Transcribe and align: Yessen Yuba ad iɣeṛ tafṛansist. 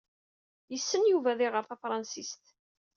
Yessen 0.71 1.01
Yuba 1.07 1.29
ad 1.31 1.39
iɣeṛ 1.47 1.63
tafṛansist. 1.65 2.43